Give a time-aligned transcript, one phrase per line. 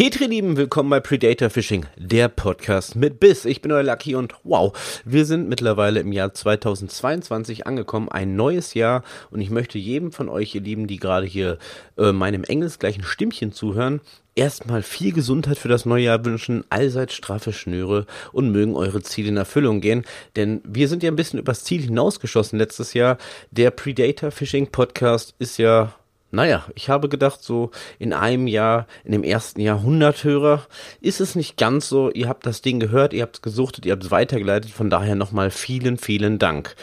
[0.00, 3.44] Petri Lieben, willkommen bei Predator Fishing, der Podcast mit Biss.
[3.44, 4.72] Ich bin euer Lucky und wow,
[5.04, 10.30] wir sind mittlerweile im Jahr 2022 angekommen, ein neues Jahr und ich möchte jedem von
[10.30, 11.58] euch, ihr Lieben, die gerade hier
[11.98, 14.00] äh, meinem engelsgleichen Stimmchen zuhören,
[14.34, 19.28] erstmal viel Gesundheit für das neue Jahr wünschen, allseits straffe Schnüre und mögen eure Ziele
[19.28, 23.18] in Erfüllung gehen, denn wir sind ja ein bisschen übers Ziel hinausgeschossen letztes Jahr.
[23.50, 25.92] Der Predator Fishing Podcast ist ja
[26.30, 30.66] naja, ich habe gedacht, so in einem Jahr, in dem ersten Jahr 100 Hörer,
[31.00, 32.10] ist es nicht ganz so.
[32.10, 34.70] Ihr habt das Ding gehört, ihr habt es gesuchtet, ihr habt es weitergeleitet.
[34.70, 36.76] Von daher nochmal vielen, vielen Dank.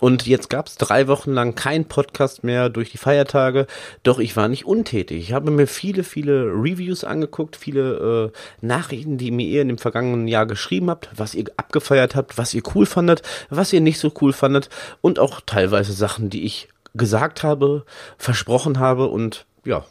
[0.00, 3.66] Und jetzt gab es drei Wochen lang kein Podcast mehr durch die Feiertage,
[4.04, 5.18] doch ich war nicht untätig.
[5.18, 9.78] Ich habe mir viele, viele Reviews angeguckt, viele äh, Nachrichten, die mir ihr in dem
[9.78, 13.98] vergangenen Jahr geschrieben habt, was ihr abgefeiert habt, was ihr cool fandet, was ihr nicht
[13.98, 14.68] so cool fandet
[15.00, 16.68] und auch teilweise Sachen, die ich
[16.98, 17.84] gesagt habe,
[18.18, 19.84] versprochen habe und ja,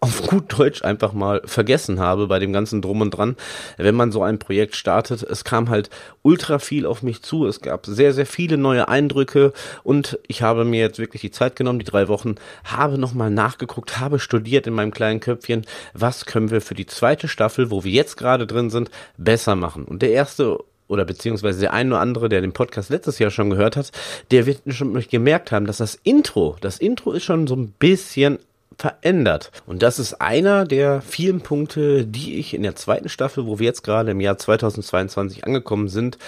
[0.00, 3.36] auf gut Deutsch einfach mal vergessen habe bei dem ganzen Drum und Dran,
[3.76, 5.22] wenn man so ein Projekt startet.
[5.22, 5.90] Es kam halt
[6.22, 7.46] ultra viel auf mich zu.
[7.46, 9.52] Es gab sehr, sehr viele neue Eindrücke
[9.84, 14.00] und ich habe mir jetzt wirklich die Zeit genommen, die drei Wochen, habe nochmal nachgeguckt,
[14.00, 17.92] habe studiert in meinem kleinen Köpfchen, was können wir für die zweite Staffel, wo wir
[17.92, 19.84] jetzt gerade drin sind, besser machen.
[19.84, 23.50] Und der erste oder beziehungsweise der ein oder andere, der den Podcast letztes Jahr schon
[23.50, 23.92] gehört hat,
[24.30, 28.38] der wird schon gemerkt haben, dass das Intro, das Intro ist schon so ein bisschen
[28.78, 29.50] verändert.
[29.66, 33.66] Und das ist einer der vielen Punkte, die ich in der zweiten Staffel, wo wir
[33.66, 36.18] jetzt gerade im Jahr 2022 angekommen sind,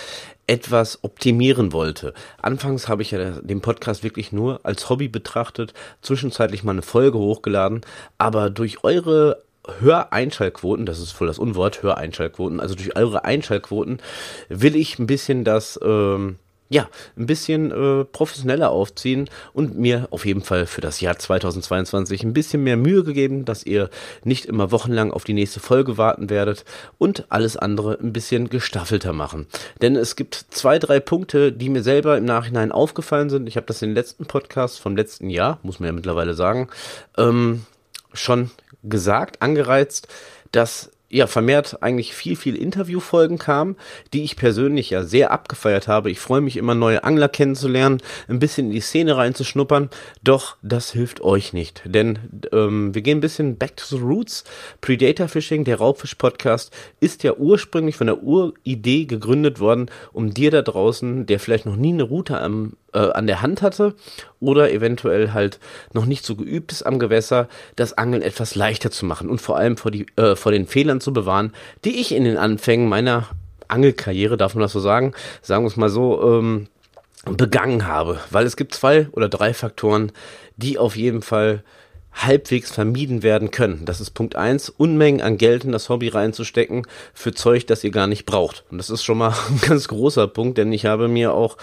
[0.47, 2.13] etwas optimieren wollte.
[2.41, 7.19] Anfangs habe ich ja den Podcast wirklich nur als Hobby betrachtet, zwischenzeitlich mal eine Folge
[7.19, 7.81] hochgeladen,
[8.19, 9.43] aber durch eure
[9.81, 13.98] Höreinschaltquoten, das ist voll das Unwort, Höreinschaltquoten, also durch eure Einschaltquoten
[14.48, 16.37] will ich ein bisschen das, ähm,
[16.70, 22.25] ja, ein bisschen äh, professioneller aufziehen und mir auf jeden Fall für das Jahr 2022
[22.25, 23.91] ein bisschen mehr Mühe gegeben, dass ihr
[24.25, 26.65] nicht immer wochenlang auf die nächste Folge warten werdet
[26.98, 29.47] und alles andere ein bisschen gestaffelter machen.
[29.83, 33.47] Denn es gibt zwei, drei Punkte, die mir selber im Nachhinein aufgefallen sind.
[33.47, 36.69] Ich habe das in den letzten Podcast vom letzten Jahr, muss man ja mittlerweile sagen,
[37.19, 37.67] ähm,
[38.14, 38.51] schon
[38.83, 40.08] gesagt, angereizt,
[40.52, 43.77] dass ja vermehrt eigentlich viel, viel Interviewfolgen kamen,
[44.13, 46.11] die ich persönlich ja sehr abgefeiert habe.
[46.11, 49.91] Ich freue mich immer, neue Angler kennenzulernen, ein bisschen in die Szene reinzuschnuppern.
[50.25, 52.19] Doch das hilft euch nicht, denn
[52.51, 54.42] ähm, wir gehen ein bisschen back to the roots.
[54.81, 60.63] Predator Fishing, der Raubfisch-Podcast, ist ja ursprünglich von der Uridee gegründet worden, um dir da
[60.63, 63.95] draußen, der vielleicht noch nie eine Route am äh, an der Hand hatte
[64.41, 65.59] oder eventuell halt
[65.93, 69.57] noch nicht so geübt ist am Gewässer, das Angeln etwas leichter zu machen und vor
[69.57, 71.53] allem vor, die, äh, vor den Fehlern zu bewahren,
[71.85, 73.29] die ich in den Anfängen meiner
[73.69, 75.13] Angelkarriere, darf man das so sagen,
[75.43, 76.69] sagen wir es mal so, ähm,
[77.25, 78.19] begangen habe.
[78.31, 80.13] Weil es gibt zwei oder drei Faktoren,
[80.57, 81.63] die auf jeden Fall
[82.14, 83.85] halbwegs vermieden werden können.
[83.85, 87.91] Das ist Punkt eins: Unmengen an Geld in das Hobby reinzustecken für Zeug, das ihr
[87.91, 88.64] gar nicht braucht.
[88.70, 91.57] Und das ist schon mal ein ganz großer Punkt, denn ich habe mir auch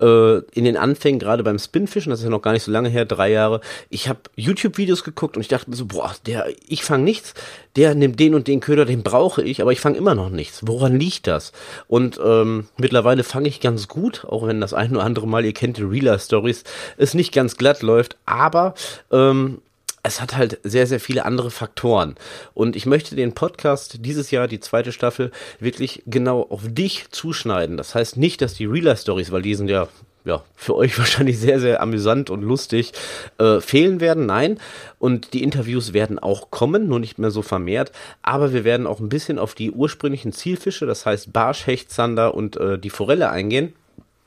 [0.00, 2.88] äh, in den Anfängen, gerade beim Spinfischen, das ist ja noch gar nicht so lange
[2.88, 6.84] her, drei Jahre, ich habe YouTube-Videos geguckt und ich dachte mir so, boah, der, ich
[6.84, 7.34] fange nichts,
[7.76, 10.60] der nimmt den und den Köder, den brauche ich, aber ich fange immer noch nichts.
[10.64, 11.52] Woran liegt das?
[11.88, 15.52] Und ähm, mittlerweile fange ich ganz gut, auch wenn das ein oder andere Mal, ihr
[15.52, 16.64] kennt die Reeler-Stories,
[16.96, 18.74] es nicht ganz glatt läuft, aber
[19.12, 19.58] ähm,
[20.06, 22.14] es hat halt sehr, sehr viele andere Faktoren.
[22.54, 27.76] Und ich möchte den Podcast dieses Jahr, die zweite Staffel, wirklich genau auf dich zuschneiden.
[27.76, 29.88] Das heißt nicht, dass die Real Stories, weil die sind ja
[30.24, 32.92] ja, für euch wahrscheinlich sehr, sehr amüsant und lustig,
[33.38, 34.26] äh, fehlen werden.
[34.26, 34.58] Nein.
[34.98, 37.92] Und die Interviews werden auch kommen, nur nicht mehr so vermehrt.
[38.22, 42.34] Aber wir werden auch ein bisschen auf die ursprünglichen Zielfische, das heißt Barsch, Hecht, Zander
[42.34, 43.72] und äh, die Forelle eingehen.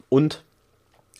[0.07, 0.43] Und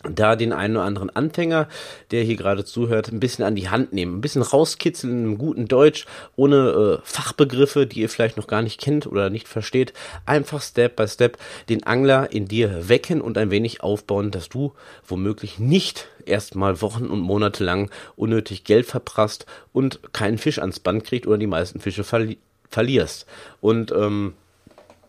[0.04, 1.68] da den einen oder anderen Anfänger,
[2.12, 5.68] der hier gerade zuhört, ein bisschen an die Hand nehmen, ein bisschen rauskitzeln einem guten
[5.68, 6.06] Deutsch,
[6.36, 9.94] ohne äh, Fachbegriffe, die ihr vielleicht noch gar nicht kennt oder nicht versteht,
[10.26, 14.74] einfach Step by Step den Angler in dir wecken und ein wenig aufbauen, dass du
[15.06, 21.04] womöglich nicht erstmal Wochen und Monate lang unnötig Geld verprasst und keinen Fisch ans Band
[21.04, 22.38] kriegt oder die meisten Fische verli
[22.70, 23.26] verlierst.
[23.62, 24.34] Und ähm,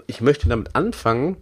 [0.06, 1.36] ich möchte damit anfangen,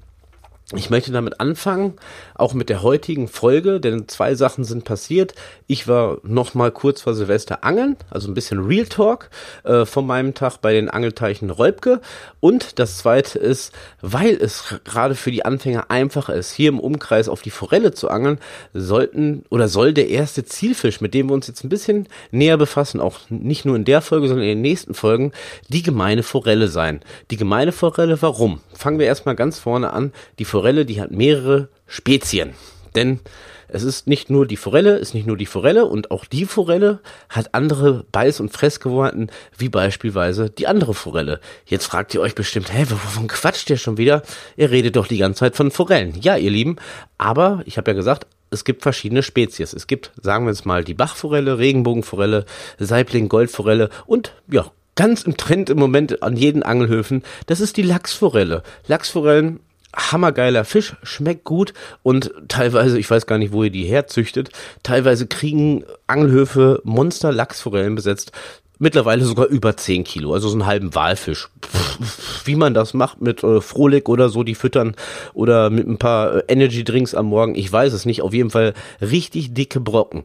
[0.75, 1.95] ich möchte damit anfangen,
[2.35, 5.35] auch mit der heutigen Folge, denn zwei Sachen sind passiert.
[5.67, 9.31] Ich war noch mal kurz vor Silvester angeln, also ein bisschen Real Talk
[9.65, 12.03] äh, von meinem Tag bei den Angelteichen Räubke.
[12.41, 13.73] Und das zweite ist,
[14.03, 18.11] weil es gerade für die Anfänger einfach ist, hier im Umkreis auf die Forelle zu
[18.11, 18.39] angeln,
[18.75, 23.01] sollten oder soll der erste Zielfisch, mit dem wir uns jetzt ein bisschen näher befassen,
[23.01, 25.33] auch nicht nur in der Folge, sondern in den nächsten Folgen,
[25.69, 27.01] die gemeine Forelle sein.
[27.31, 28.61] Die gemeine Forelle, warum?
[28.75, 30.13] Fangen wir erstmal ganz vorne an.
[30.39, 32.55] Die Forelle, die hat mehrere Spezien.
[32.95, 33.21] Denn
[33.71, 37.01] Es ist nicht nur die Forelle, ist nicht nur die Forelle und auch die Forelle
[37.29, 41.39] hat andere Beiß- und Fressgewohnheiten, wie beispielsweise die andere Forelle.
[41.67, 44.23] Jetzt fragt ihr euch bestimmt, hä, wovon quatscht ihr schon wieder?
[44.57, 46.15] Ihr redet doch die ganze Zeit von Forellen.
[46.19, 46.77] Ja, ihr Lieben,
[47.19, 49.75] aber ich habe ja gesagt, es gibt verschiedene Spezies.
[49.75, 52.47] Es gibt, sagen wir jetzt mal, die Bachforelle, Regenbogenforelle,
[52.79, 57.83] Saibling, Goldforelle und ja, ganz im Trend im Moment an jeden Angelhöfen, das ist die
[57.83, 58.63] Lachsforelle.
[58.87, 59.61] Lachsforellen
[59.95, 64.51] hammergeiler Fisch, schmeckt gut und teilweise, ich weiß gar nicht, wo ihr die herzüchtet,
[64.83, 68.33] teilweise kriegen Angelhöfe Monster Lachsforellen besetzt.
[68.81, 71.49] Mittlerweile sogar über 10 Kilo, also so einen halben Walfisch.
[72.45, 74.95] Wie man das macht mit äh, Frohlig oder so, die füttern
[75.35, 78.23] oder mit ein paar äh, Energy Drinks am Morgen, ich weiß es nicht.
[78.23, 80.23] Auf jeden Fall richtig dicke Brocken.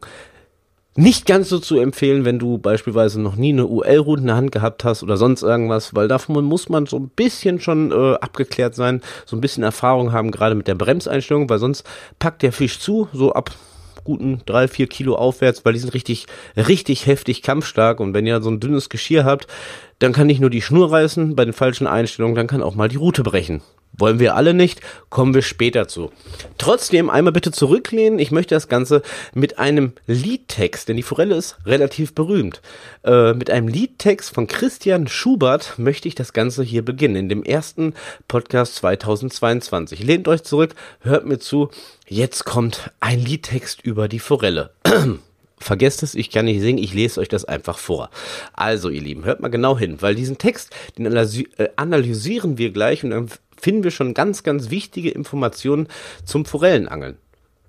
[0.96, 4.52] Nicht ganz so zu empfehlen, wenn du beispielsweise noch nie eine UL-Route in der Hand
[4.52, 8.76] gehabt hast oder sonst irgendwas, weil davon muss man so ein bisschen schon äh, abgeklärt
[8.76, 11.84] sein, so ein bisschen Erfahrung haben, gerade mit der Bremseinstellung, weil sonst
[12.20, 13.50] packt der Fisch zu, so ab
[14.04, 16.26] guten drei, vier Kilo aufwärts, weil die sind richtig,
[16.56, 17.98] richtig heftig kampfstark.
[18.00, 19.48] Und wenn ihr so ein dünnes Geschirr habt,
[20.04, 22.88] dann kann nicht nur die Schnur reißen bei den falschen Einstellungen, dann kann auch mal
[22.88, 23.62] die Route brechen.
[23.96, 26.10] Wollen wir alle nicht, kommen wir später zu.
[26.58, 28.18] Trotzdem einmal bitte zurücklehnen.
[28.18, 29.02] Ich möchte das Ganze
[29.34, 32.60] mit einem Liedtext, denn die Forelle ist relativ berühmt.
[33.04, 37.44] Äh, mit einem Liedtext von Christian Schubert möchte ich das Ganze hier beginnen, in dem
[37.44, 37.94] ersten
[38.26, 40.02] Podcast 2022.
[40.02, 41.70] Lehnt euch zurück, hört mir zu.
[42.06, 44.70] Jetzt kommt ein Liedtext über die Forelle.
[45.64, 48.10] Vergesst es, ich kann nicht singen, ich lese euch das einfach vor.
[48.52, 50.68] Also, ihr Lieben, hört mal genau hin, weil diesen Text,
[50.98, 55.88] den äh, analysieren wir gleich und dann finden wir schon ganz, ganz wichtige Informationen
[56.26, 57.16] zum Forellenangeln.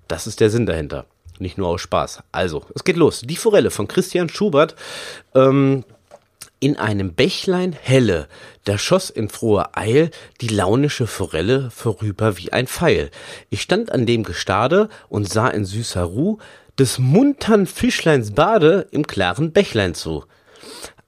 [0.08, 1.06] Das ist der Sinn dahinter.
[1.38, 2.22] Nicht nur aus Spaß.
[2.32, 3.22] Also, es geht los.
[3.22, 4.76] Die Forelle von Christian Schubert.
[5.34, 5.82] Ähm,
[6.60, 8.28] in einem Bächlein helle,
[8.64, 10.10] da schoss in froher Eil
[10.42, 13.10] die launische Forelle vorüber wie ein Pfeil.
[13.48, 16.38] Ich stand an dem Gestade und sah in süßer Ruh
[16.78, 20.24] des muntern Fischleins Bade im klaren Bächlein zu.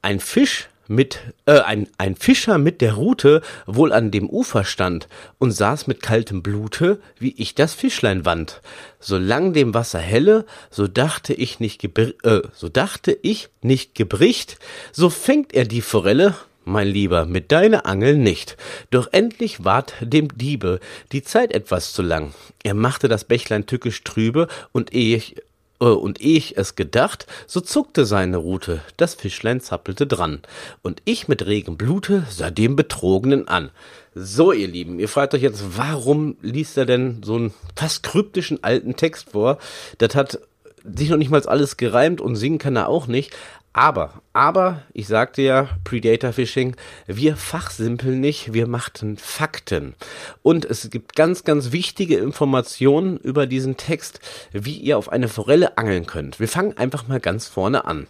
[0.02, 5.06] Ein Fisch mit äh, ein, ein Fischer mit der Rute wohl an dem Ufer stand
[5.38, 8.62] und saß mit kaltem Blute, wie ich das Fischlein wand.
[8.98, 14.58] Solang dem Wasser helle, so dachte ich nicht äh, so dachte ich nicht gebricht,
[14.92, 16.34] so fängt er die Forelle,
[16.64, 18.56] mein Lieber, mit deiner Angel nicht.
[18.90, 20.80] Doch endlich ward dem Diebe
[21.12, 22.34] die Zeit etwas zu lang.
[22.62, 25.36] Er machte das Bächlein tückisch trübe, und ehe ich
[25.78, 30.40] und ehe ich es gedacht, so zuckte seine Rute, das Fischlein zappelte dran,
[30.82, 33.70] und ich mit regem Blute sah dem Betrogenen an.
[34.14, 38.64] So, ihr Lieben, ihr fragt euch jetzt, warum liest er denn so einen fast kryptischen
[38.64, 39.58] alten Text vor?
[39.98, 40.40] Das hat
[40.82, 43.36] sich noch nicht mal alles gereimt und singen kann er auch nicht,
[43.78, 46.74] aber, aber, ich sagte ja, Predator Fishing,
[47.06, 49.94] wir fachsimpeln nicht, wir machten Fakten.
[50.42, 54.18] Und es gibt ganz, ganz wichtige Informationen über diesen Text,
[54.50, 56.40] wie ihr auf eine Forelle angeln könnt.
[56.40, 58.08] Wir fangen einfach mal ganz vorne an.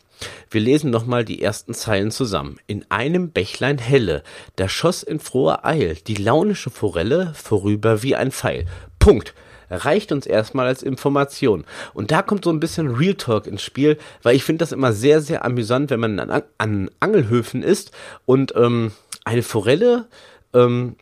[0.51, 2.57] Wir lesen nochmal die ersten Zeilen zusammen.
[2.67, 4.23] In einem Bächlein helle,
[4.57, 8.65] da schoss in froher Eil die launische Forelle vorüber wie ein Pfeil.
[8.99, 9.35] Punkt
[9.71, 11.65] reicht uns erstmal als Information.
[11.95, 14.93] Und da kommt so ein bisschen Real Talk ins Spiel, weil ich finde das immer
[14.93, 17.93] sehr, sehr amüsant, wenn man an, an Angelhöfen ist
[18.27, 18.93] und ähm,
[19.25, 20.07] eine Forelle
[20.55, 20.97] ähm,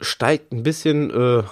[0.00, 1.42] steigt ein bisschen äh,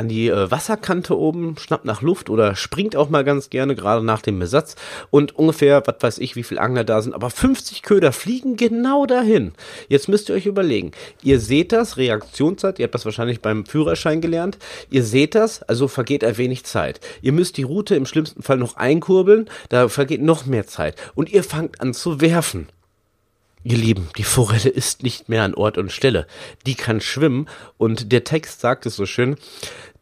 [0.00, 4.04] an die äh, Wasserkante oben, schnappt nach Luft oder springt auch mal ganz gerne, gerade
[4.04, 4.74] nach dem Besatz.
[5.10, 9.04] Und ungefähr, was weiß ich, wie viele Angler da sind, aber 50 Köder fliegen genau
[9.04, 9.52] dahin.
[9.88, 10.92] Jetzt müsst ihr euch überlegen,
[11.22, 14.58] ihr seht das, Reaktionszeit, ihr habt das wahrscheinlich beim Führerschein gelernt,
[14.90, 17.00] ihr seht das, also vergeht ein wenig Zeit.
[17.20, 20.96] Ihr müsst die Route im schlimmsten Fall noch einkurbeln, da vergeht noch mehr Zeit.
[21.14, 22.68] Und ihr fangt an zu werfen.
[23.62, 26.26] Ihr Lieben, die Forelle ist nicht mehr an Ort und Stelle.
[26.64, 29.36] Die kann schwimmen und der Text sagt es so schön,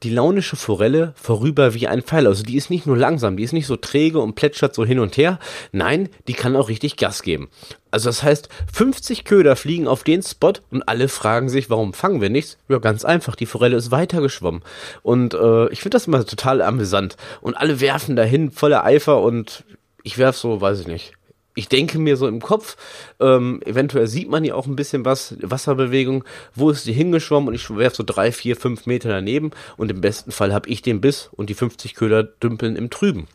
[0.02, 2.26] die launische Forelle vorüber wie ein Pfeil.
[2.26, 5.00] Also die ist nicht nur langsam, die ist nicht so träge und plätschert so hin
[5.00, 5.38] und her.
[5.73, 7.49] Nein, die kann auch richtig Gas geben.
[7.90, 12.21] Also das heißt, 50 Köder fliegen auf den Spot und alle fragen sich, warum fangen
[12.21, 12.59] wir nichts?
[12.69, 14.62] Ja, ganz einfach, die Forelle ist weitergeschwommen.
[15.02, 17.17] Und äh, ich finde das immer total amüsant.
[17.40, 19.64] Und alle werfen dahin voller Eifer und
[20.05, 21.12] ich werf so, weiß ich nicht,
[21.59, 22.77] ich denke mir so im Kopf,
[23.19, 26.23] ähm, eventuell sieht man hier auch ein bisschen was, Wasserbewegung,
[26.55, 30.00] wo ist die hingeschwommen und ich werfe so drei, vier, fünf Meter daneben und im
[30.00, 33.27] besten Fall habe ich den Biss und die 50 Köder dümpeln im Trüben.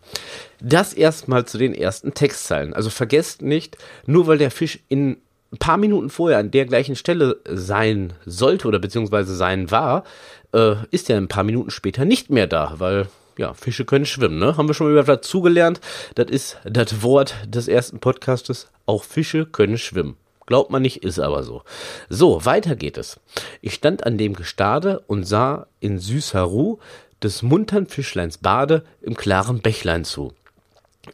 [0.61, 2.73] Das erstmal zu den ersten Textzeilen.
[2.73, 5.17] Also vergesst nicht, nur weil der Fisch in
[5.51, 10.05] ein paar Minuten vorher an der gleichen Stelle sein sollte oder beziehungsweise sein war,
[10.53, 14.39] äh, ist er ein paar Minuten später nicht mehr da, weil ja, Fische können schwimmen,
[14.39, 14.57] ne?
[14.57, 15.81] Haben wir schon mal dazugelernt.
[16.15, 18.69] Das ist das Wort des ersten Podcastes.
[18.85, 20.17] Auch Fische können schwimmen.
[20.45, 21.63] Glaubt man nicht, ist aber so.
[22.09, 23.19] So, weiter geht es.
[23.61, 26.79] Ich stand an dem Gestade und sah in süßer Ruhe
[27.21, 30.33] des muntern Fischleins Bade im klaren Bächlein zu.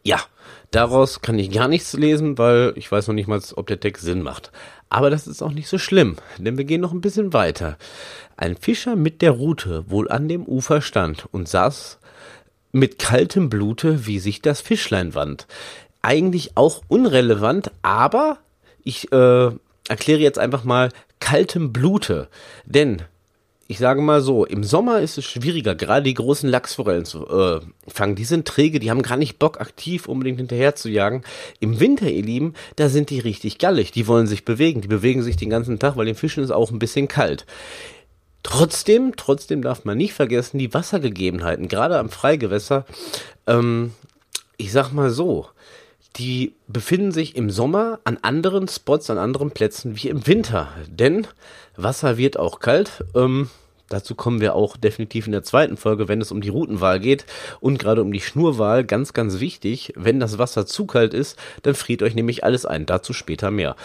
[0.03, 0.19] Ja,
[0.71, 4.03] daraus kann ich gar nichts lesen, weil ich weiß noch nicht mal, ob der Text
[4.03, 4.51] Sinn macht.
[4.89, 7.77] Aber das ist auch nicht so schlimm, denn wir gehen noch ein bisschen weiter.
[8.37, 11.98] Ein Fischer mit der Rute wohl an dem Ufer stand und saß
[12.71, 15.47] mit kaltem Blute, wie sich das Fischlein wand.
[16.01, 18.39] Eigentlich auch unrelevant, aber
[18.83, 19.51] ich äh,
[19.87, 22.29] erkläre jetzt einfach mal kaltem Blute.
[22.65, 23.03] Denn
[23.71, 27.59] ich sage mal so, im Sommer ist es schwieriger, gerade die großen Lachsforellen zu äh,
[27.87, 28.15] fangen.
[28.15, 31.23] Die sind träge, die haben gar nicht Bock, aktiv unbedingt hinterher zu jagen.
[31.59, 33.91] Im Winter, ihr Lieben, da sind die richtig gallig.
[33.91, 34.81] Die wollen sich bewegen.
[34.81, 37.45] Die bewegen sich den ganzen Tag, weil den Fischen ist auch ein bisschen kalt.
[38.43, 42.85] Trotzdem, trotzdem darf man nicht vergessen, die Wassergegebenheiten, gerade am Freigewässer,
[43.47, 43.93] ähm,
[44.57, 45.47] ich sag mal so,
[46.15, 50.69] die befinden sich im Sommer an anderen Spots, an anderen Plätzen wie im Winter.
[50.87, 51.27] Denn
[51.77, 53.05] Wasser wird auch kalt.
[53.15, 53.49] Ähm,
[53.89, 57.25] dazu kommen wir auch definitiv in der zweiten Folge, wenn es um die Routenwahl geht
[57.61, 58.83] und gerade um die Schnurwahl.
[58.83, 62.85] Ganz, ganz wichtig, wenn das Wasser zu kalt ist, dann friert euch nämlich alles ein.
[62.85, 63.75] Dazu später mehr.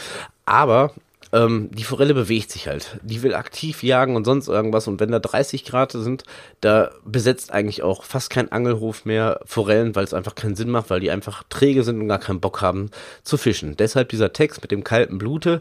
[0.46, 0.92] Aber
[1.34, 2.98] ähm, die Forelle bewegt sich halt.
[3.02, 4.86] Die will aktiv jagen und sonst irgendwas.
[4.86, 6.22] Und wenn da 30 Grad sind,
[6.60, 10.90] da besetzt eigentlich auch fast kein Angelhof mehr Forellen, weil es einfach keinen Sinn macht,
[10.90, 12.90] weil die einfach träge sind und gar keinen Bock haben
[13.24, 13.76] zu fischen.
[13.76, 15.60] Deshalb dieser Text mit dem kalten Blute.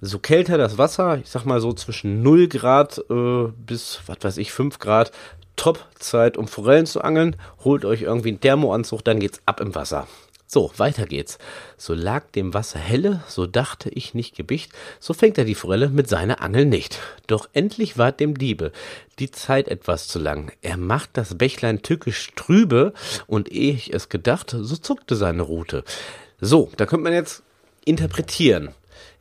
[0.00, 4.36] So kälter das Wasser, ich sag mal so zwischen 0 Grad äh, bis, was weiß
[4.36, 5.10] ich, 5 Grad,
[5.56, 7.34] Top-Zeit, um Forellen zu angeln.
[7.64, 10.06] Holt euch irgendwie einen Thermoanzug, dann geht's ab im Wasser.
[10.50, 11.36] So, weiter geht's.
[11.76, 15.90] So lag dem Wasser helle, so dachte ich nicht Gebicht, so fängt er die Forelle
[15.90, 16.98] mit seiner Angel nicht.
[17.26, 18.72] Doch endlich ward dem Diebe
[19.18, 20.50] die Zeit etwas zu lang.
[20.62, 22.94] Er macht das Bächlein tückisch trübe,
[23.26, 25.84] und ehe ich es gedacht, so zuckte seine Rute.
[26.40, 27.42] So, da könnte man jetzt
[27.84, 28.70] interpretieren.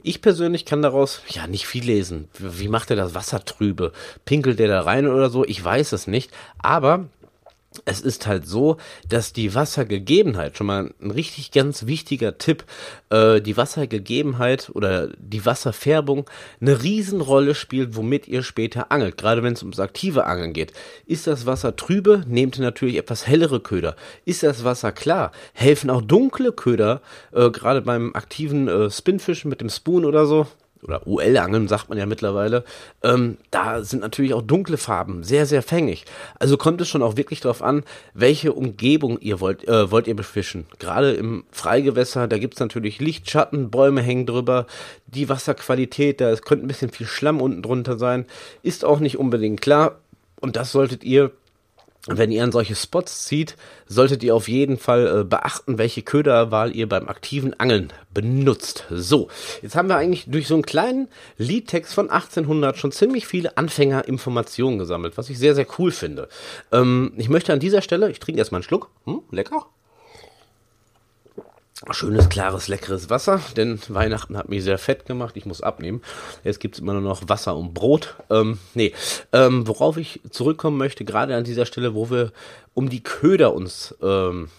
[0.03, 2.29] Ich persönlich kann daraus ja nicht viel lesen.
[2.39, 3.91] Wie macht er das Wasser trübe?
[4.23, 5.43] Pinkelt er da rein oder so?
[5.43, 6.31] Ich weiß es nicht.
[6.59, 7.09] Aber
[7.87, 8.77] es ist halt so,
[9.07, 12.65] dass die Wassergegebenheit, schon mal ein richtig ganz wichtiger Tipp,
[13.09, 16.29] äh, die Wassergegebenheit oder die Wasserfärbung
[16.59, 20.73] eine Riesenrolle spielt, womit ihr später angelt, gerade wenn es ums aktive Angeln geht.
[21.05, 23.95] Ist das Wasser trübe, nehmt ihr natürlich etwas hellere Köder.
[24.25, 27.01] Ist das Wasser klar, helfen auch dunkle Köder,
[27.31, 30.45] äh, gerade beim aktiven äh, Spinfischen mit dem Spoon oder so,
[30.83, 32.63] oder UL-Angeln sagt man ja mittlerweile,
[33.03, 36.05] ähm, da sind natürlich auch dunkle Farben sehr, sehr fängig.
[36.39, 40.15] Also kommt es schon auch wirklich darauf an, welche Umgebung ihr wollt, äh, wollt ihr
[40.15, 40.65] befischen.
[40.79, 44.67] Gerade im Freigewässer, da gibt's natürlich Licht, Schatten, Bäume hängen drüber,
[45.07, 48.25] die Wasserqualität, da es könnte ein bisschen viel Schlamm unten drunter sein,
[48.63, 49.99] ist auch nicht unbedingt klar.
[50.39, 51.31] Und das solltet ihr
[52.07, 56.75] wenn ihr an solche Spots zieht, solltet ihr auf jeden Fall äh, beachten, welche Köderwahl
[56.75, 58.85] ihr beim aktiven Angeln benutzt.
[58.89, 59.29] So,
[59.61, 64.79] jetzt haben wir eigentlich durch so einen kleinen Liedtext von 1800 schon ziemlich viele Anfängerinformationen
[64.79, 66.29] gesammelt, was ich sehr, sehr cool finde.
[66.71, 69.67] Ähm, ich möchte an dieser Stelle, ich trinke erstmal einen Schluck, hm, lecker,
[71.91, 75.37] schönes, klares, leckeres Wasser, denn Weihnachten hat mich sehr fett gemacht.
[75.37, 76.01] Ich muss abnehmen.
[76.43, 78.15] Jetzt gibt's immer nur noch Wasser und Brot.
[78.29, 78.93] Ähm, nee,
[79.31, 82.31] ähm, worauf ich zurückkommen möchte, gerade an dieser Stelle, wo wir
[82.73, 84.49] um die Köder uns ähm,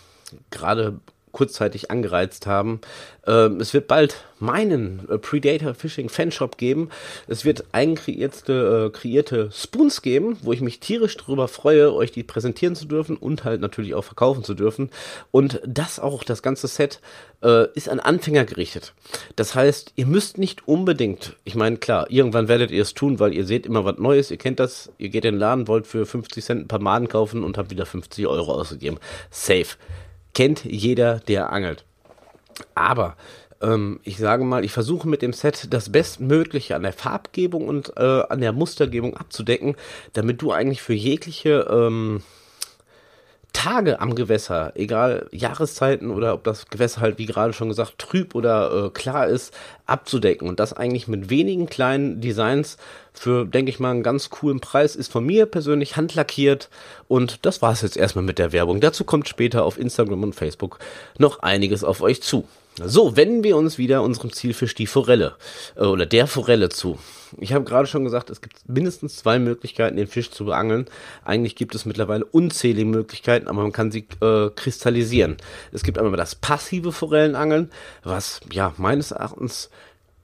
[0.50, 1.00] gerade
[1.32, 2.80] kurzzeitig angereizt haben.
[3.26, 6.88] Ähm, es wird bald meinen äh, Predator Fishing Fanshop geben.
[7.26, 12.22] Es wird eigenkreierte äh, kreierte Spoons geben, wo ich mich tierisch darüber freue, euch die
[12.22, 14.90] präsentieren zu dürfen und halt natürlich auch verkaufen zu dürfen.
[15.30, 17.00] Und das auch, das ganze Set,
[17.42, 18.94] äh, ist an Anfänger gerichtet.
[19.36, 23.34] Das heißt, ihr müsst nicht unbedingt, ich meine, klar, irgendwann werdet ihr es tun, weil
[23.34, 26.06] ihr seht immer was Neues, ihr kennt das, ihr geht in den Laden, wollt für
[26.06, 28.98] 50 Cent ein paar Maden kaufen und habt wieder 50 Euro ausgegeben.
[29.30, 29.76] Safe
[30.38, 31.84] kennt jeder, der angelt.
[32.76, 33.16] Aber
[33.60, 37.92] ähm, ich sage mal, ich versuche mit dem Set das Bestmögliche an der Farbgebung und
[37.96, 39.74] äh, an der Mustergebung abzudecken,
[40.12, 42.22] damit du eigentlich für jegliche ähm,
[43.52, 48.34] Tage am Gewässer, egal Jahreszeiten oder ob das Gewässer halt, wie gerade schon gesagt, trüb
[48.34, 49.52] oder äh, klar ist,
[49.86, 50.48] abzudecken.
[50.48, 52.76] Und das eigentlich mit wenigen kleinen Designs
[53.12, 56.68] für, denke ich mal, einen ganz coolen Preis ist von mir persönlich handlackiert.
[57.08, 58.80] Und das war es jetzt erstmal mit der Werbung.
[58.80, 60.78] Dazu kommt später auf Instagram und Facebook
[61.18, 62.46] noch einiges auf euch zu.
[62.84, 65.34] So, wenden wir uns wieder unserem Zielfisch, die Forelle
[65.74, 66.98] äh, oder der Forelle zu.
[67.38, 70.86] Ich habe gerade schon gesagt, es gibt mindestens zwei Möglichkeiten, den Fisch zu beangeln.
[71.24, 75.36] Eigentlich gibt es mittlerweile unzählige Möglichkeiten, aber man kann sie äh, kristallisieren.
[75.72, 77.70] Es gibt einmal das passive Forellenangeln,
[78.04, 79.70] was ja meines Erachtens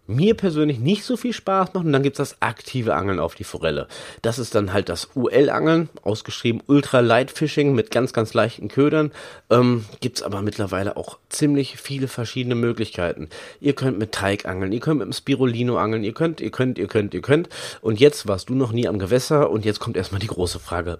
[0.06, 1.84] mir persönlich nicht so viel Spaß macht.
[1.84, 3.88] Und dann gibt's das aktive Angeln auf die Forelle.
[4.22, 9.12] Das ist dann halt das UL-Angeln, ausgeschrieben Ultra Light Fishing mit ganz, ganz leichten Ködern.
[9.50, 13.28] Ähm, gibt's aber mittlerweile auch ziemlich viele verschiedene Möglichkeiten.
[13.60, 16.78] Ihr könnt mit Teig angeln, ihr könnt mit dem Spirulino angeln, ihr könnt, ihr könnt,
[16.78, 17.48] ihr könnt, ihr könnt.
[17.80, 20.98] Und jetzt warst du noch nie am Gewässer und jetzt kommt erstmal die große Frage,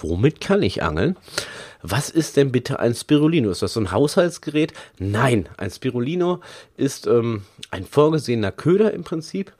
[0.00, 1.16] womit kann ich angeln?
[1.82, 3.50] Was ist denn bitte ein Spirulino?
[3.50, 4.72] Ist das so ein Haushaltsgerät?
[4.98, 6.40] Nein, ein Spirulino
[6.76, 9.52] ist ähm, ein vorgesehener Köder im Prinzip.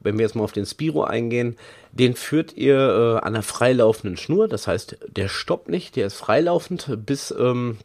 [0.00, 1.56] Wenn wir jetzt mal auf den Spiro eingehen,
[1.92, 4.48] den führt ihr äh, an einer freilaufenden Schnur.
[4.48, 7.76] Das heißt, der stoppt nicht, der ist freilaufend, bis ähm,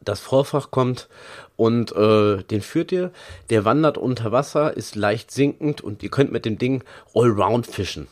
[0.00, 1.08] das Vorfach kommt
[1.56, 3.10] und äh, den führt ihr.
[3.50, 6.84] Der wandert unter Wasser, ist leicht sinkend und ihr könnt mit dem Ding
[7.14, 8.06] Allround fischen.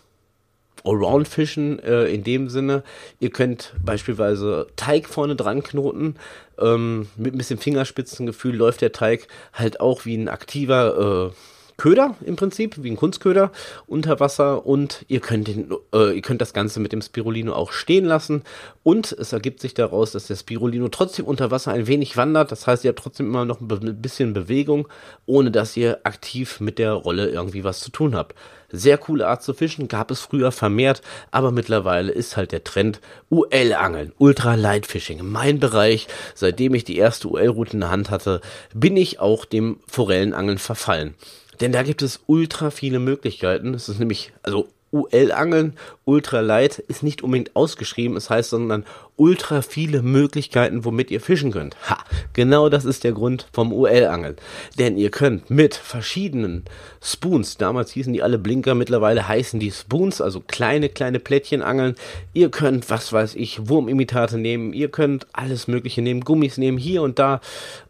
[0.85, 2.83] Allround fischen äh, in dem Sinne,
[3.21, 6.17] ihr könnt beispielsweise Teig vorne dran knoten,
[6.59, 12.17] ähm, mit ein bisschen Fingerspitzengefühl läuft der Teig halt auch wie ein aktiver äh, Köder
[12.25, 13.50] im Prinzip, wie ein Kunstköder
[13.87, 17.73] unter Wasser und ihr könnt, den, äh, ihr könnt das Ganze mit dem Spirulino auch
[17.73, 18.43] stehen lassen
[18.83, 22.67] und es ergibt sich daraus, dass der Spirulino trotzdem unter Wasser ein wenig wandert, das
[22.67, 24.88] heißt, ihr habt trotzdem immer noch ein bisschen Bewegung,
[25.26, 28.35] ohne dass ihr aktiv mit der Rolle irgendwie was zu tun habt.
[28.75, 33.00] Sehr coole Art zu fischen, gab es früher vermehrt, aber mittlerweile ist halt der Trend
[33.31, 35.21] UL-Angeln, Ultra Light Fishing.
[35.23, 38.41] Mein Bereich, seitdem ich die erste UL-Route in der Hand hatte,
[38.73, 41.14] bin ich auch dem Forellenangeln verfallen.
[41.62, 43.73] Denn da gibt es ultra viele Möglichkeiten.
[43.73, 49.62] Es ist nämlich, also UL-Angeln, Ultra Light, ist nicht unbedingt ausgeschrieben, es heißt, sondern ultra
[49.62, 51.76] viele Möglichkeiten, womit ihr fischen könnt.
[51.88, 54.35] Ha, genau das ist der Grund vom UL-Angeln.
[54.76, 56.64] Denn ihr könnt mit verschiedenen
[57.00, 61.95] Spoons, damals hießen die alle Blinker, mittlerweile heißen die Spoons, also kleine, kleine Plättchen angeln.
[62.35, 67.02] Ihr könnt, was weiß ich, Wurmimitate nehmen, ihr könnt alles Mögliche nehmen, Gummis nehmen, hier
[67.02, 67.40] und da.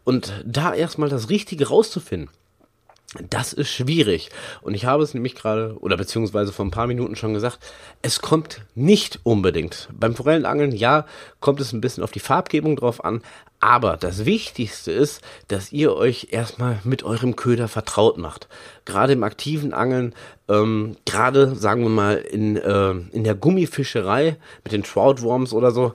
[0.03, 2.29] Und da erstmal das Richtige rauszufinden
[3.29, 4.29] das ist schwierig.
[4.61, 7.59] Und ich habe es nämlich gerade, oder beziehungsweise vor ein paar Minuten schon gesagt,
[8.01, 9.89] es kommt nicht unbedingt.
[9.91, 11.05] Beim Forellenangeln, ja,
[11.39, 13.21] kommt es ein bisschen auf die Farbgebung drauf an,
[13.59, 18.49] aber das Wichtigste ist, dass ihr euch erstmal mit eurem Köder vertraut macht.
[18.83, 20.13] Gerade im aktiven Angeln,
[20.49, 25.93] ähm, gerade sagen wir mal in, äh, in der Gummifischerei mit den Troutworms oder so,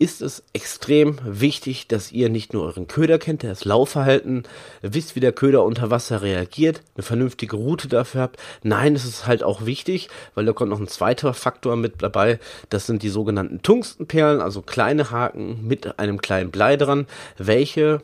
[0.00, 4.44] ist es extrem wichtig, dass ihr nicht nur euren Köder kennt, das Laufverhalten,
[4.80, 8.40] wisst, wie der Köder unter Wasser reagiert, eine vernünftige Route dafür habt.
[8.62, 12.40] Nein, es ist halt auch wichtig, weil da kommt noch ein zweiter Faktor mit dabei.
[12.70, 18.00] Das sind die sogenannten Tungstenperlen, also kleine Haken mit einem kleinen Blei dran, welche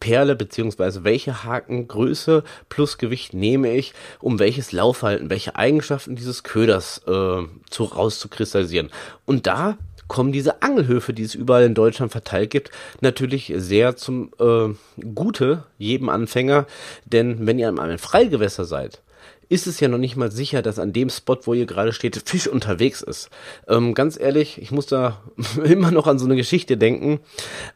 [0.00, 7.02] Perle beziehungsweise welche Hakengröße plus Gewicht nehme ich, um welches Laufverhalten, welche Eigenschaften dieses Köders
[7.06, 8.90] äh, zu, rauszukristallisieren.
[9.24, 9.78] Und da
[10.12, 12.70] kommen diese Angelhöfe, die es überall in Deutschland verteilt gibt,
[13.00, 14.68] natürlich sehr zum äh,
[15.14, 16.66] Gute jedem Anfänger.
[17.06, 19.00] Denn wenn ihr an einem Freigewässer seid,
[19.48, 22.22] ist es ja noch nicht mal sicher, dass an dem Spot, wo ihr gerade steht,
[22.26, 23.30] Fisch unterwegs ist.
[23.68, 25.22] Ähm, ganz ehrlich, ich muss da
[25.64, 27.20] immer noch an so eine Geschichte denken.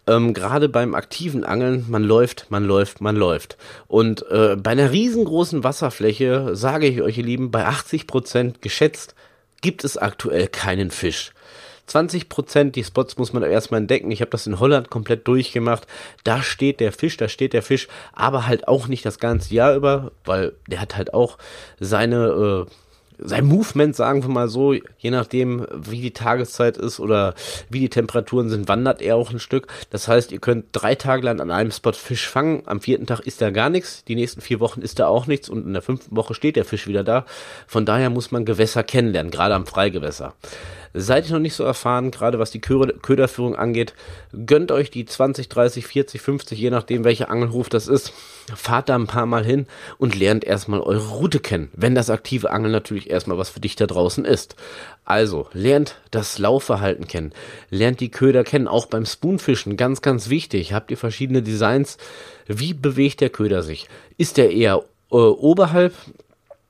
[0.06, 3.56] Ähm, gerade beim aktiven Angeln, man läuft, man läuft, man läuft.
[3.88, 9.14] Und äh, bei einer riesengroßen Wasserfläche, sage ich euch, ihr Lieben, bei 80 Prozent geschätzt,
[9.62, 11.32] gibt es aktuell keinen Fisch.
[11.86, 14.10] 20 Prozent, die Spots muss man erstmal entdecken.
[14.10, 15.86] Ich habe das in Holland komplett durchgemacht.
[16.24, 19.74] Da steht der Fisch, da steht der Fisch, aber halt auch nicht das ganze Jahr
[19.74, 21.38] über, weil der hat halt auch
[21.78, 22.70] seine äh,
[23.18, 27.34] sein Movement, sagen wir mal so, je nachdem, wie die Tageszeit ist oder
[27.70, 29.68] wie die Temperaturen sind, wandert er auch ein Stück.
[29.90, 32.62] Das heißt, ihr könnt drei Tage lang an einem Spot Fisch fangen.
[32.66, 34.04] Am vierten Tag ist da gar nichts.
[34.04, 36.64] Die nächsten vier Wochen ist da auch nichts und in der fünften Woche steht der
[36.64, 37.24] Fisch wieder da.
[37.66, 40.34] Von daher muss man Gewässer kennenlernen, gerade am Freigewässer.
[40.98, 43.92] Seid ihr noch nicht so erfahren, gerade was die Köderführung angeht,
[44.46, 48.14] gönnt euch die 20, 30, 40, 50, je nachdem welcher Angelhof das ist.
[48.54, 49.66] Fahrt da ein paar Mal hin
[49.98, 53.76] und lernt erstmal eure Route kennen, wenn das aktive Angeln natürlich erstmal was für dich
[53.76, 54.56] da draußen ist.
[55.04, 57.32] Also, lernt das Laufverhalten kennen,
[57.70, 60.72] lernt die Köder kennen, auch beim Spoonfischen, ganz, ganz wichtig.
[60.72, 61.98] Habt ihr verschiedene Designs?
[62.46, 63.88] Wie bewegt der Köder sich?
[64.16, 65.94] Ist der eher äh, oberhalb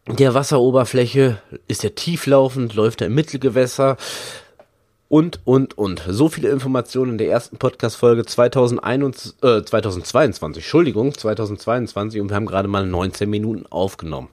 [0.06, 1.38] der Wasseroberfläche?
[1.68, 2.74] Ist er tieflaufend?
[2.74, 3.96] Läuft er im Mittelgewässer?
[5.08, 6.02] Und, und, und.
[6.08, 12.46] So viele Informationen in der ersten Podcast-Folge 2021, äh, 2022, Entschuldigung, 2022 und wir haben
[12.46, 14.30] gerade mal 19 Minuten aufgenommen.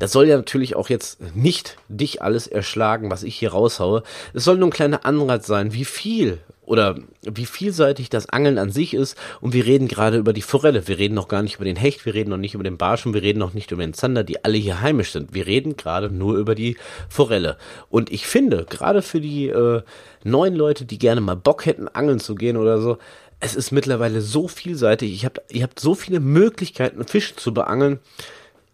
[0.00, 4.02] Das soll ja natürlich auch jetzt nicht dich alles erschlagen, was ich hier raushaue.
[4.34, 8.70] Es soll nur ein kleiner Anreiz sein, wie viel oder wie vielseitig das Angeln an
[8.70, 9.16] sich ist.
[9.40, 10.86] Und wir reden gerade über die Forelle.
[10.86, 13.06] Wir reden noch gar nicht über den Hecht, wir reden noch nicht über den Barsch
[13.06, 15.32] und wir reden noch nicht über den Zander, die alle hier heimisch sind.
[15.32, 16.76] Wir reden gerade nur über die
[17.08, 17.56] Forelle.
[17.88, 19.82] Und ich finde, gerade für die äh,
[20.24, 22.98] neuen Leute, die gerne mal Bock hätten, angeln zu gehen oder so,
[23.38, 25.12] es ist mittlerweile so vielseitig.
[25.12, 28.00] Ich hab, ihr habt so viele Möglichkeiten, Fische zu beangeln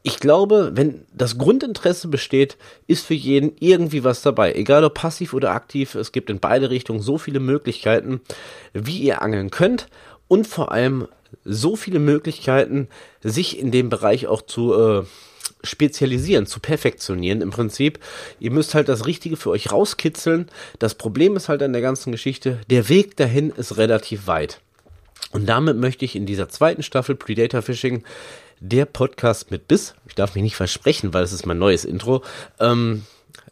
[0.02, 4.52] ich glaube, wenn das Grundinteresse besteht, ist für jeden irgendwie was dabei.
[4.54, 8.20] Egal ob passiv oder aktiv, es gibt in beide Richtungen so viele Möglichkeiten,
[8.72, 9.86] wie ihr angeln könnt
[10.26, 11.06] und vor allem
[11.44, 12.88] so viele Möglichkeiten,
[13.22, 15.02] sich in dem Bereich auch zu äh,
[15.62, 18.00] spezialisieren, zu perfektionieren im Prinzip.
[18.40, 20.48] Ihr müsst halt das Richtige für euch rauskitzeln.
[20.80, 24.60] Das Problem ist halt an der ganzen Geschichte, der Weg dahin ist relativ weit.
[25.30, 28.02] Und damit möchte ich in dieser zweiten Staffel Predator Fishing
[28.62, 32.22] der Podcast mit Biss, ich darf mich nicht versprechen, weil es ist mein neues Intro,
[32.60, 33.02] ähm,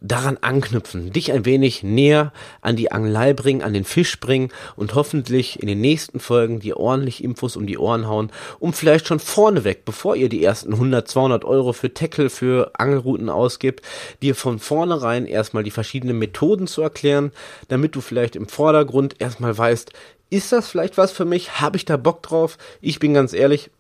[0.01, 4.95] daran anknüpfen, dich ein wenig näher an die Angelei bringen, an den Fisch bringen und
[4.95, 9.19] hoffentlich in den nächsten Folgen dir ordentlich Infos um die Ohren hauen, um vielleicht schon
[9.19, 13.85] vorneweg, bevor ihr die ersten 100, 200 Euro für Tackle, für Angelrouten ausgibt,
[14.23, 17.33] dir von vornherein erstmal die verschiedenen Methoden zu erklären,
[17.67, 19.93] damit du vielleicht im Vordergrund erstmal weißt,
[20.31, 21.61] ist das vielleicht was für mich?
[21.61, 22.57] Habe ich da Bock drauf?
[22.81, 23.71] Ich bin ganz ehrlich,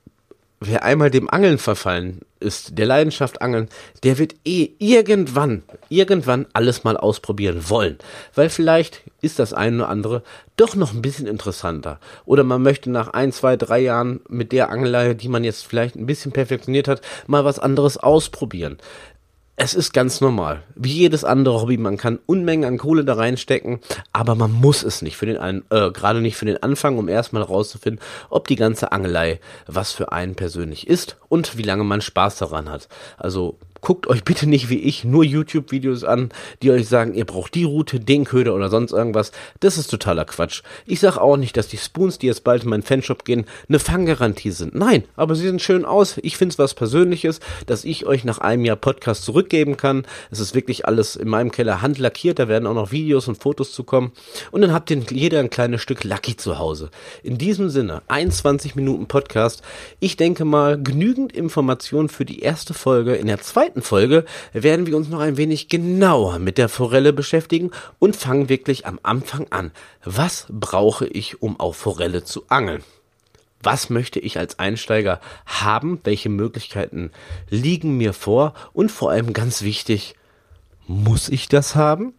[0.60, 3.68] wer einmal dem Angeln verfallen ist, der Leidenschaft Angeln,
[4.02, 7.98] der wird eh irgendwann, irgendwann alles mal ausprobieren wollen.
[8.34, 10.22] Weil vielleicht ist das eine oder andere
[10.56, 11.98] doch noch ein bisschen interessanter.
[12.26, 15.96] Oder man möchte nach ein, zwei, drei Jahren mit der Angelei, die man jetzt vielleicht
[15.96, 18.76] ein bisschen perfektioniert hat, mal was anderes ausprobieren
[19.62, 20.62] es ist ganz normal.
[20.74, 25.02] Wie jedes andere Hobby, man kann Unmengen an Kohle da reinstecken, aber man muss es
[25.02, 28.90] nicht für den äh, gerade nicht für den Anfang, um erstmal rauszufinden, ob die ganze
[28.90, 32.88] Angelei was für einen persönlich ist und wie lange man Spaß daran hat.
[33.18, 36.30] Also guckt euch bitte nicht wie ich nur YouTube-Videos an,
[36.62, 39.32] die euch sagen, ihr braucht die Route, den Köder oder sonst irgendwas.
[39.60, 40.62] Das ist totaler Quatsch.
[40.86, 43.78] Ich sag auch nicht, dass die Spoons, die jetzt bald in meinen Fanshop gehen, eine
[43.78, 44.74] Fanggarantie sind.
[44.74, 46.18] Nein, aber sie sehen schön aus.
[46.22, 50.04] Ich finde es was Persönliches, dass ich euch nach einem Jahr Podcast zurückgeben kann.
[50.30, 52.38] Es ist wirklich alles in meinem Keller handlackiert.
[52.38, 54.12] Da werden auch noch Videos und Fotos zu kommen.
[54.50, 56.90] Und dann habt ihr jeder ein kleines Stück Lucky zu Hause.
[57.22, 59.62] In diesem Sinne, 21 Minuten Podcast.
[60.00, 63.14] Ich denke mal, genügend Informationen für die erste Folge.
[63.14, 67.12] In der zweiten zweiten Folge werden wir uns noch ein wenig genauer mit der Forelle
[67.12, 69.70] beschäftigen und fangen wirklich am Anfang an.
[70.04, 72.82] Was brauche ich, um auf Forelle zu angeln?
[73.62, 76.00] Was möchte ich als Einsteiger haben?
[76.04, 77.10] Welche Möglichkeiten
[77.48, 78.54] liegen mir vor?
[78.72, 80.14] Und vor allem ganz wichtig,
[80.86, 82.14] muss ich das haben?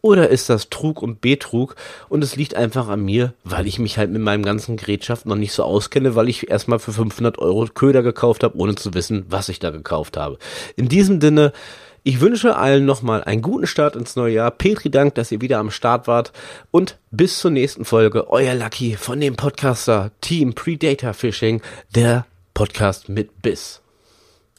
[0.00, 1.74] Oder ist das Trug und Betrug
[2.08, 5.34] und es liegt einfach an mir, weil ich mich halt mit meinem ganzen Gerätschaft noch
[5.36, 9.26] nicht so auskenne, weil ich erstmal für 500 Euro Köder gekauft habe, ohne zu wissen,
[9.28, 10.38] was ich da gekauft habe.
[10.76, 11.52] In diesem Sinne,
[12.04, 14.50] ich wünsche allen nochmal einen guten Start ins neue Jahr.
[14.52, 16.32] Petri Dank, dass ihr wieder am Start wart
[16.70, 18.30] und bis zur nächsten Folge.
[18.30, 21.60] Euer Lucky von dem Podcaster Team Predator Fishing,
[21.94, 23.82] der Podcast mit Biss.